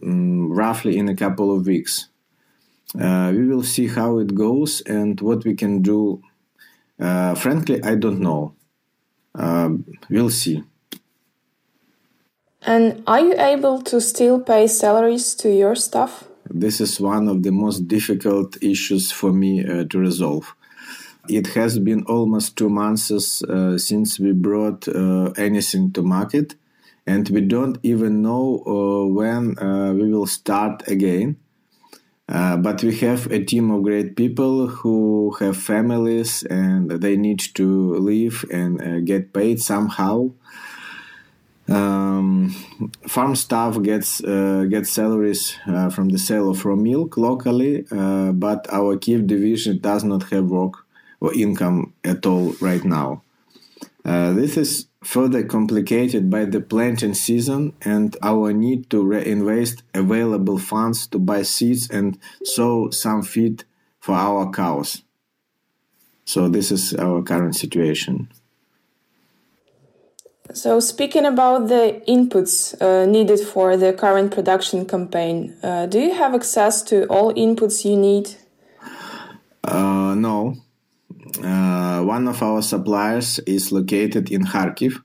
um, 0.02 0.50
roughly 0.50 0.96
in 0.96 1.08
a 1.10 1.14
couple 1.14 1.54
of 1.54 1.66
weeks. 1.66 2.08
Uh, 3.00 3.30
we 3.34 3.46
will 3.46 3.62
see 3.62 3.88
how 3.88 4.18
it 4.18 4.34
goes 4.34 4.80
and 4.82 5.20
what 5.20 5.44
we 5.44 5.54
can 5.54 5.82
do. 5.82 6.22
Uh, 6.98 7.34
frankly, 7.34 7.82
I 7.82 7.94
don't 7.94 8.20
know. 8.20 8.54
Uh, 9.34 9.70
we'll 10.08 10.30
see. 10.30 10.62
And 12.62 13.02
are 13.06 13.20
you 13.20 13.34
able 13.38 13.82
to 13.82 14.00
still 14.00 14.40
pay 14.40 14.66
salaries 14.66 15.34
to 15.36 15.52
your 15.52 15.74
staff? 15.76 16.24
This 16.48 16.80
is 16.80 17.00
one 17.00 17.28
of 17.28 17.42
the 17.42 17.52
most 17.52 17.86
difficult 17.86 18.60
issues 18.62 19.12
for 19.12 19.32
me 19.32 19.64
uh, 19.64 19.84
to 19.90 19.98
resolve. 19.98 20.54
It 21.28 21.48
has 21.48 21.78
been 21.78 22.04
almost 22.04 22.56
two 22.56 22.70
months 22.70 23.10
uh, 23.10 23.76
since 23.78 24.18
we 24.18 24.32
brought 24.32 24.88
uh, 24.88 25.32
anything 25.36 25.92
to 25.92 26.02
market, 26.02 26.54
and 27.06 27.28
we 27.28 27.40
don't 27.40 27.78
even 27.82 28.22
know 28.22 28.62
when 29.12 29.56
we 29.98 30.10
will 30.12 30.26
start 30.26 30.86
again. 30.88 31.36
Uh, 32.28 32.56
but 32.56 32.82
we 32.82 32.96
have 32.96 33.30
a 33.30 33.44
team 33.44 33.70
of 33.70 33.82
great 33.84 34.16
people 34.16 34.66
who 34.66 35.36
have 35.38 35.56
families 35.56 36.42
and 36.44 36.90
they 36.90 37.16
need 37.16 37.38
to 37.38 37.94
live 37.94 38.44
and 38.52 38.82
uh, 38.82 39.00
get 39.00 39.32
paid 39.32 39.60
somehow. 39.60 40.30
Um, 41.68 42.50
farm 43.08 43.34
staff 43.34 43.80
gets 43.82 44.22
uh, 44.22 44.66
gets 44.68 44.90
salaries 44.90 45.56
uh, 45.66 45.90
from 45.90 46.10
the 46.10 46.18
sale 46.18 46.48
of 46.48 46.64
raw 46.64 46.76
milk 46.76 47.16
locally, 47.16 47.84
uh, 47.90 48.32
but 48.32 48.66
our 48.72 48.96
Kiev 48.96 49.26
division 49.26 49.78
does 49.78 50.04
not 50.04 50.24
have 50.30 50.46
work 50.46 50.86
or 51.20 51.34
income 51.34 51.92
at 52.04 52.24
all 52.24 52.54
right 52.60 52.84
now. 52.84 53.22
this 54.04 54.56
is 54.56 54.86
further 55.06 55.44
complicated 55.44 56.28
by 56.28 56.44
the 56.44 56.60
planting 56.60 57.14
season 57.14 57.72
and 57.82 58.16
our 58.22 58.52
need 58.52 58.90
to 58.90 59.04
reinvest 59.04 59.84
available 59.94 60.58
funds 60.58 61.06
to 61.06 61.18
buy 61.18 61.42
seeds 61.42 61.88
and 61.88 62.18
sow 62.42 62.90
some 62.90 63.22
feed 63.22 63.64
for 64.00 64.16
our 64.16 64.50
cows. 64.50 65.02
So, 66.24 66.48
this 66.48 66.72
is 66.72 66.92
our 66.94 67.22
current 67.22 67.54
situation. 67.54 68.28
So, 70.52 70.80
speaking 70.80 71.24
about 71.24 71.68
the 71.68 72.02
inputs 72.08 72.74
uh, 72.80 73.06
needed 73.06 73.38
for 73.38 73.76
the 73.76 73.92
current 73.92 74.32
production 74.32 74.86
campaign, 74.86 75.56
uh, 75.62 75.86
do 75.86 76.00
you 76.00 76.14
have 76.14 76.34
access 76.34 76.82
to 76.82 77.06
all 77.06 77.32
inputs 77.34 77.84
you 77.84 77.96
need? 77.96 78.34
Uh, 79.62 80.14
no, 80.16 80.56
uh, 81.42 82.02
one 82.02 82.28
of 82.28 82.42
our 82.42 82.62
suppliers 82.62 83.38
is 83.40 83.72
located 83.72 84.30
in 84.30 84.44
Kharkiv. 84.44 85.02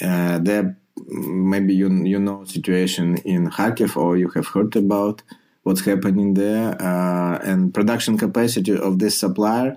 Uh, 0.00 0.38
there, 0.38 0.76
maybe 1.08 1.74
you 1.74 1.88
you 2.04 2.18
know 2.18 2.44
situation 2.44 3.16
in 3.18 3.50
Kharkiv 3.50 3.96
or 3.96 4.16
you 4.16 4.28
have 4.30 4.48
heard 4.48 4.76
about 4.76 5.22
what's 5.62 5.84
happening 5.84 6.34
there. 6.34 6.80
Uh, 6.80 7.38
and 7.38 7.72
production 7.72 8.18
capacity 8.18 8.76
of 8.76 8.98
this 8.98 9.18
supplier 9.18 9.76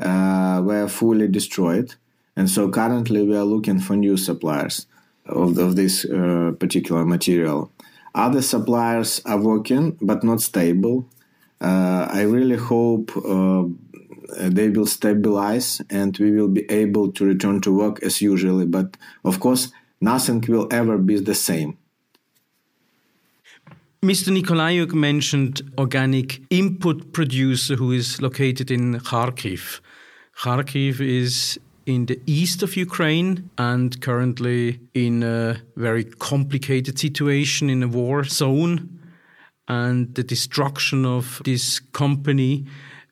uh, 0.00 0.62
were 0.64 0.88
fully 0.88 1.28
destroyed, 1.28 1.94
and 2.36 2.50
so 2.50 2.68
currently 2.68 3.24
we 3.24 3.36
are 3.36 3.44
looking 3.44 3.80
for 3.80 3.96
new 3.96 4.16
suppliers 4.16 4.86
of, 5.26 5.58
of 5.58 5.76
this 5.76 6.04
uh, 6.04 6.52
particular 6.58 7.04
material. 7.04 7.70
Other 8.14 8.42
suppliers 8.42 9.22
are 9.24 9.38
working 9.38 9.96
but 10.02 10.24
not 10.24 10.40
stable. 10.40 11.06
Uh, 11.60 12.08
I 12.10 12.22
really 12.22 12.56
hope 12.56 13.14
Uh, 14.38 14.48
they 14.50 14.68
will 14.68 14.86
stabilize 14.86 15.80
and 15.90 16.16
we 16.18 16.32
will 16.32 16.48
be 16.48 16.70
able 16.70 17.12
to 17.12 17.24
return 17.24 17.60
to 17.60 17.72
work 17.72 18.02
as 18.02 18.20
usually. 18.20 18.66
But 18.66 18.96
of 19.24 19.40
course, 19.40 19.72
nothing 20.00 20.44
will 20.48 20.68
ever 20.70 20.98
be 20.98 21.18
the 21.18 21.34
same. 21.34 21.76
Mr. 24.02 24.32
Nikolaiuk 24.32 24.94
mentioned 24.94 25.60
organic 25.76 26.40
input 26.48 27.12
producer 27.12 27.76
who 27.76 27.92
is 27.92 28.22
located 28.22 28.70
in 28.70 28.98
Kharkiv. 28.98 29.80
Kharkiv 30.38 31.00
is 31.00 31.60
in 31.84 32.06
the 32.06 32.18
east 32.26 32.62
of 32.62 32.76
Ukraine 32.76 33.50
and 33.58 34.00
currently 34.00 34.80
in 34.94 35.22
a 35.22 35.60
very 35.76 36.04
complicated 36.04 36.98
situation 36.98 37.68
in 37.68 37.82
a 37.82 37.88
war 37.88 38.24
zone. 38.24 38.98
And 39.68 40.14
the 40.14 40.24
destruction 40.24 41.04
of 41.04 41.42
this 41.44 41.78
company 41.78 42.64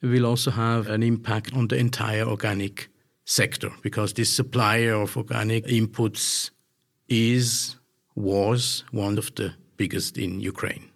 will 0.02 0.26
also 0.26 0.50
have 0.50 0.88
an 0.88 1.02
impact 1.02 1.52
on 1.54 1.68
the 1.68 1.76
entire 1.76 2.24
organic 2.24 2.88
sector 3.24 3.70
because 3.82 4.14
this 4.14 4.34
supplier 4.34 4.94
of 4.94 5.16
organic 5.16 5.66
inputs 5.66 6.50
is 7.08 7.76
was 8.14 8.84
one 8.90 9.18
of 9.18 9.34
the 9.34 9.54
biggest 9.76 10.18
in 10.18 10.40
Ukraine. 10.40 10.90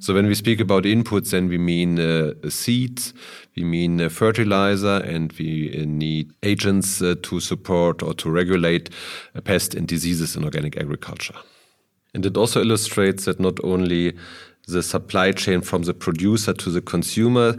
So 0.00 0.12
when 0.12 0.26
we 0.26 0.34
speak 0.34 0.60
about 0.60 0.84
inputs, 0.84 1.30
then 1.30 1.48
we 1.48 1.56
mean 1.56 2.00
uh, 2.00 2.32
seeds, 2.48 3.14
we 3.56 3.62
mean 3.62 4.00
uh, 4.00 4.08
fertilizer, 4.08 4.96
and 5.04 5.32
we 5.38 5.72
uh, 5.72 5.84
need 5.86 6.32
agents 6.42 7.00
uh, 7.00 7.14
to 7.22 7.38
support 7.38 8.02
or 8.02 8.12
to 8.14 8.28
regulate 8.28 8.90
uh, 9.36 9.40
pests 9.40 9.74
and 9.74 9.86
diseases 9.86 10.34
in 10.34 10.44
organic 10.44 10.76
agriculture. 10.76 11.36
And 12.12 12.26
it 12.26 12.36
also 12.36 12.60
illustrates 12.60 13.26
that 13.26 13.38
not 13.38 13.62
only 13.62 14.16
the 14.66 14.82
supply 14.82 15.30
chain 15.30 15.60
from 15.60 15.82
the 15.82 15.94
producer 15.94 16.52
to 16.54 16.70
the 16.70 16.80
consumer 16.80 17.56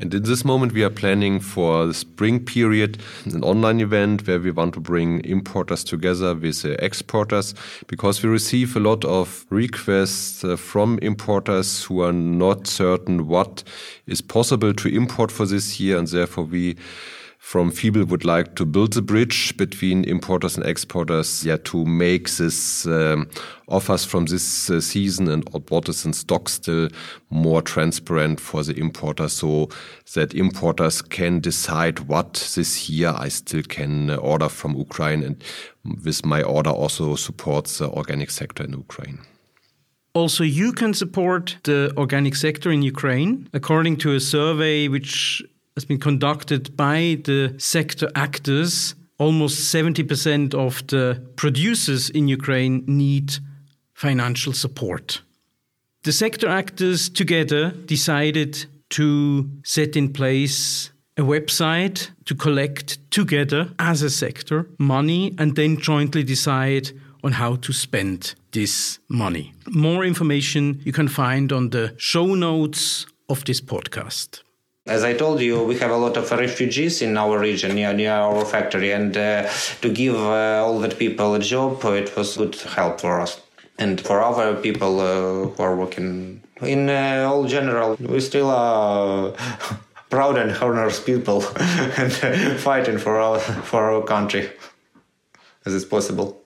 And 0.00 0.14
in 0.14 0.22
this 0.22 0.44
moment, 0.44 0.72
we 0.72 0.84
are 0.84 0.90
planning 0.90 1.40
for 1.40 1.86
the 1.86 1.94
spring 1.94 2.44
period 2.44 2.98
an 3.24 3.42
online 3.42 3.80
event 3.80 4.28
where 4.28 4.38
we 4.38 4.52
want 4.52 4.74
to 4.74 4.80
bring 4.80 5.24
importers 5.24 5.82
together 5.82 6.36
with 6.36 6.64
uh, 6.64 6.76
exporters 6.78 7.52
because 7.88 8.22
we 8.22 8.28
receive 8.28 8.76
a 8.76 8.80
lot 8.80 9.04
of 9.04 9.44
requests 9.50 10.44
uh, 10.44 10.54
from 10.54 11.00
importers 11.02 11.82
who 11.82 12.00
are 12.02 12.12
not 12.12 12.68
certain 12.68 13.26
what 13.26 13.64
is 14.06 14.20
possible 14.20 14.72
to 14.72 14.88
import 14.88 15.32
for 15.32 15.46
this 15.46 15.80
year, 15.80 15.98
and 15.98 16.06
therefore 16.06 16.44
we 16.44 16.76
from 17.48 17.70
FiBL 17.70 18.06
would 18.08 18.26
like 18.26 18.56
to 18.56 18.66
build 18.66 18.92
the 18.92 19.00
bridge 19.00 19.56
between 19.56 20.04
importers 20.04 20.58
and 20.58 20.66
exporters, 20.66 21.46
yeah, 21.46 21.56
to 21.64 21.82
make 21.86 22.28
this 22.28 22.84
um, 22.84 23.26
offers 23.68 24.04
from 24.04 24.26
this 24.26 24.68
uh, 24.68 24.82
season 24.82 25.28
and 25.28 25.48
what 25.70 25.88
is 25.88 26.04
in 26.04 26.12
stock 26.12 26.50
still 26.50 26.90
more 27.30 27.62
transparent 27.62 28.38
for 28.38 28.62
the 28.62 28.78
importer, 28.78 29.28
so 29.28 29.70
that 30.14 30.34
importers 30.34 31.00
can 31.00 31.40
decide 31.40 32.00
what 32.00 32.34
this 32.54 32.90
year 32.90 33.14
I 33.16 33.28
still 33.28 33.62
can 33.62 34.10
uh, 34.10 34.16
order 34.16 34.50
from 34.50 34.76
Ukraine, 34.76 35.22
and 35.22 35.42
with 36.04 36.26
my 36.26 36.42
order 36.42 36.68
also 36.68 37.14
supports 37.14 37.78
the 37.78 37.88
organic 37.88 38.30
sector 38.30 38.62
in 38.62 38.72
Ukraine. 38.74 39.20
Also, 40.12 40.44
you 40.44 40.70
can 40.72 40.92
support 40.92 41.56
the 41.62 41.94
organic 41.96 42.36
sector 42.36 42.70
in 42.70 42.82
Ukraine. 42.82 43.48
According 43.54 43.96
to 43.98 44.14
a 44.14 44.20
survey 44.20 44.88
which 44.88 45.42
has 45.78 45.84
been 45.84 46.00
conducted 46.00 46.76
by 46.76 47.16
the 47.22 47.54
sector 47.58 48.08
actors. 48.16 48.96
Almost 49.18 49.72
70% 49.72 50.52
of 50.54 50.84
the 50.88 51.22
producers 51.36 52.10
in 52.10 52.26
Ukraine 52.26 52.82
need 52.88 53.38
financial 53.94 54.52
support. 54.52 55.22
The 56.02 56.10
sector 56.12 56.48
actors 56.48 57.08
together 57.08 57.70
decided 57.86 58.66
to 58.90 59.48
set 59.62 59.96
in 59.96 60.12
place 60.12 60.90
a 61.16 61.22
website 61.22 62.10
to 62.24 62.34
collect 62.34 62.98
together 63.12 63.70
as 63.78 64.02
a 64.02 64.10
sector 64.10 64.66
money 64.78 65.34
and 65.38 65.54
then 65.54 65.76
jointly 65.76 66.24
decide 66.24 66.90
on 67.22 67.32
how 67.32 67.54
to 67.56 67.72
spend 67.72 68.34
this 68.50 68.98
money. 69.08 69.52
More 69.68 70.04
information 70.04 70.80
you 70.84 70.92
can 70.92 71.08
find 71.08 71.52
on 71.52 71.70
the 71.70 71.94
show 71.98 72.34
notes 72.34 73.06
of 73.28 73.44
this 73.44 73.60
podcast. 73.60 74.42
As 74.88 75.04
I 75.04 75.12
told 75.12 75.40
you, 75.40 75.62
we 75.62 75.78
have 75.78 75.90
a 75.90 75.96
lot 75.96 76.16
of 76.16 76.30
refugees 76.30 77.02
in 77.02 77.18
our 77.18 77.38
region 77.38 77.74
near, 77.74 77.92
near 77.92 78.12
our 78.12 78.44
factory, 78.46 78.90
and 78.92 79.14
uh, 79.14 79.46
to 79.82 79.92
give 79.92 80.16
uh, 80.16 80.64
all 80.64 80.78
that 80.80 80.98
people 80.98 81.34
a 81.34 81.40
job, 81.40 81.84
it 81.84 82.16
was 82.16 82.38
good 82.38 82.56
help 82.56 83.02
for 83.02 83.20
us 83.20 83.38
and 83.78 84.00
for 84.00 84.22
other 84.22 84.54
people 84.56 85.00
uh, 85.00 85.48
who 85.50 85.62
are 85.62 85.76
working. 85.76 86.42
In 86.62 86.88
uh, 86.88 87.28
all 87.30 87.44
general, 87.46 87.96
we 88.00 88.20
still 88.20 88.50
are 88.50 89.34
proud 90.10 90.38
and 90.38 90.52
honest 90.52 91.04
people 91.04 91.44
and 91.98 92.12
fighting 92.60 92.96
for 92.96 93.20
our 93.20 93.38
for 93.38 93.90
our 93.90 94.02
country 94.02 94.50
as 95.66 95.74
it's 95.74 95.84
possible. 95.84 96.40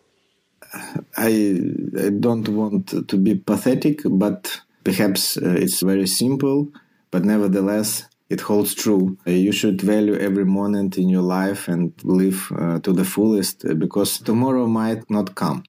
I, 1.16 1.60
I 1.96 2.08
don't 2.08 2.48
want 2.48 3.08
to 3.08 3.16
be 3.16 3.34
pathetic, 3.36 4.00
but 4.04 4.62
perhaps 4.82 5.36
uh, 5.36 5.54
it's 5.58 5.80
very 5.80 6.06
simple. 6.06 6.72
But 7.10 7.24
nevertheless, 7.26 8.08
it 8.32 8.40
holds 8.40 8.74
true. 8.74 9.18
Uh, 9.26 9.30
you 9.46 9.52
should 9.52 9.80
value 9.82 10.16
every 10.28 10.46
moment 10.58 10.96
in 10.96 11.08
your 11.08 11.26
life 11.38 11.68
and 11.68 11.92
live 12.02 12.40
uh, 12.56 12.78
to 12.80 12.92
the 12.92 13.04
fullest 13.04 13.64
uh, 13.64 13.74
because 13.74 14.18
tomorrow 14.18 14.66
might 14.66 15.02
not 15.10 15.34
come. 15.34 15.62